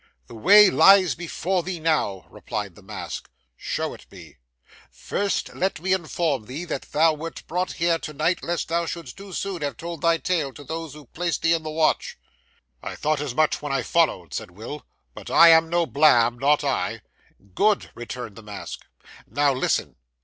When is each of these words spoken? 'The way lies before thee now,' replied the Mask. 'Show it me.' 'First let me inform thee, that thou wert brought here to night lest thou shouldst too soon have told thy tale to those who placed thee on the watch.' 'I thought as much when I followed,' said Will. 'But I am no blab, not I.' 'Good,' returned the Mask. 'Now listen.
'The 0.25 0.33
way 0.33 0.67
lies 0.71 1.13
before 1.13 1.61
thee 1.61 1.79
now,' 1.79 2.25
replied 2.31 2.73
the 2.73 2.81
Mask. 2.81 3.29
'Show 3.55 3.93
it 3.93 4.07
me.' 4.11 4.37
'First 4.89 5.53
let 5.53 5.79
me 5.79 5.93
inform 5.93 6.45
thee, 6.47 6.65
that 6.65 6.91
thou 6.91 7.13
wert 7.13 7.43
brought 7.45 7.73
here 7.73 7.99
to 7.99 8.11
night 8.11 8.41
lest 8.43 8.69
thou 8.69 8.87
shouldst 8.87 9.15
too 9.15 9.31
soon 9.31 9.61
have 9.61 9.77
told 9.77 10.01
thy 10.01 10.17
tale 10.17 10.51
to 10.53 10.63
those 10.63 10.95
who 10.95 11.05
placed 11.05 11.43
thee 11.43 11.53
on 11.53 11.61
the 11.61 11.69
watch.' 11.69 12.17
'I 12.81 12.95
thought 12.95 13.21
as 13.21 13.35
much 13.35 13.61
when 13.61 13.71
I 13.71 13.83
followed,' 13.83 14.33
said 14.33 14.49
Will. 14.49 14.87
'But 15.13 15.29
I 15.29 15.49
am 15.49 15.69
no 15.69 15.85
blab, 15.85 16.39
not 16.39 16.63
I.' 16.63 17.03
'Good,' 17.53 17.91
returned 17.93 18.35
the 18.37 18.41
Mask. 18.41 18.83
'Now 19.27 19.53
listen. 19.53 19.97